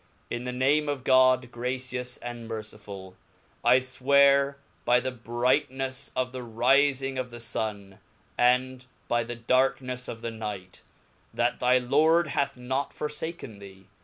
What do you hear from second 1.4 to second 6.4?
gracious and merciful 1. I fwear hv the Mahomet brightneflfe of the